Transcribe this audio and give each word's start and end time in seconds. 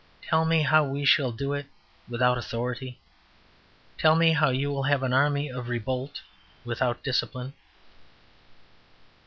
Tell 0.23 0.45
me 0.45 0.63
how 0.63 0.83
we 0.83 1.05
shall 1.05 1.31
do 1.31 1.53
it 1.53 1.67
without 2.09 2.35
authority? 2.35 2.97
Tell 3.99 4.15
me 4.15 4.33
how 4.33 4.49
you 4.49 4.71
will 4.71 4.81
have 4.81 5.03
an 5.03 5.13
army 5.13 5.47
of 5.51 5.69
revolt 5.69 6.21
without 6.65 7.03
discipline?" 7.03 7.53